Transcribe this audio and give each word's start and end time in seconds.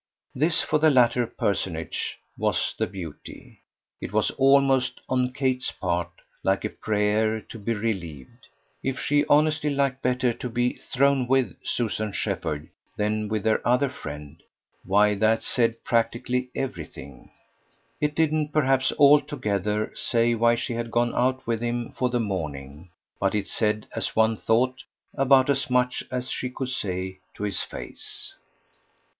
This, 0.33 0.63
for 0.63 0.79
the 0.79 0.89
latter 0.89 1.27
personage, 1.27 2.17
was 2.35 2.73
the 2.79 2.87
beauty; 2.87 3.61
it 4.01 4.11
was 4.11 4.31
almost, 4.31 4.99
on 5.07 5.31
Kate's 5.31 5.71
part, 5.71 6.09
like 6.41 6.65
a 6.65 6.69
prayer 6.69 7.39
to 7.39 7.59
be 7.59 7.75
relieved. 7.75 8.47
If 8.81 8.99
she 8.99 9.27
honestly 9.27 9.69
liked 9.69 10.01
better 10.01 10.33
to 10.33 10.49
be 10.49 10.77
"thrown 10.91 11.27
with" 11.27 11.55
Susan 11.63 12.13
Shepherd 12.13 12.69
than 12.97 13.27
with 13.27 13.43
their 13.43 13.61
other 13.67 13.89
friend, 13.89 14.41
why 14.83 15.13
that 15.13 15.43
said 15.43 15.83
practically 15.83 16.49
everything. 16.55 17.29
It 17.99 18.15
didn't 18.15 18.47
perhaps 18.51 18.91
altogether 18.97 19.91
say 19.93 20.33
why 20.33 20.55
she 20.55 20.73
had 20.73 20.89
gone 20.89 21.13
out 21.13 21.45
with 21.45 21.61
him 21.61 21.91
for 21.91 22.09
the 22.09 22.19
morning, 22.19 22.89
but 23.19 23.35
it 23.35 23.45
said, 23.47 23.85
as 23.95 24.15
one 24.15 24.35
thought, 24.35 24.83
about 25.13 25.47
as 25.47 25.69
much 25.69 26.03
as 26.09 26.31
she 26.31 26.49
could 26.49 26.69
say 26.69 27.19
to 27.35 27.43
his 27.43 27.61
face. 27.61 28.33